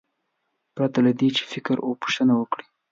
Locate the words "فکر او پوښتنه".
1.51-2.33